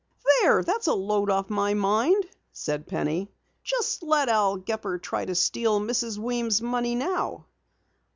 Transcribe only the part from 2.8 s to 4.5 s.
Penny. "Just let